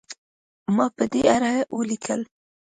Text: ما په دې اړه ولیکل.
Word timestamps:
ما 0.75 0.85
په 0.95 1.03
دې 1.11 1.21
اړه 1.35 1.53
ولیکل. 1.77 2.21